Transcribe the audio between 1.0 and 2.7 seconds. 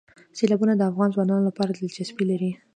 ځوانانو لپاره دلچسپي لري.